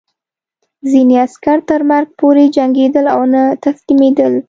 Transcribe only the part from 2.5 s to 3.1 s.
جنګېدل